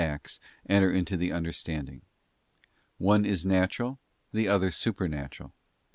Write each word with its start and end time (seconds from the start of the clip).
acts 0.03 0.39
enter 0.67 0.91
into 0.91 1.15
the 1.15 1.31
understanding: 1.31 2.01
one 2.97 3.23
is 3.23 3.45
natural, 3.45 3.99
the 4.33 4.47
other 4.47 4.71
supernatural. 4.71 5.53